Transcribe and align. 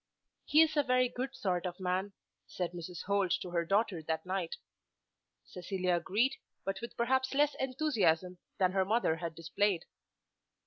"He 0.45 0.63
is 0.63 0.75
a 0.75 0.81
very 0.81 1.07
good 1.09 1.35
sort 1.35 1.67
of 1.67 1.79
man," 1.79 2.13
said 2.47 2.71
Mrs. 2.71 3.03
Holt 3.03 3.33
to 3.39 3.51
her 3.51 3.63
daughter 3.63 4.01
that 4.01 4.25
night. 4.25 4.55
Cecilia 5.45 5.95
agreed, 5.97 6.37
but 6.65 6.81
with 6.81 6.97
perhaps 6.97 7.35
less 7.35 7.53
enthusiasm 7.59 8.39
than 8.57 8.71
her 8.71 8.83
mother 8.83 9.17
had 9.17 9.35
displayed. 9.35 9.85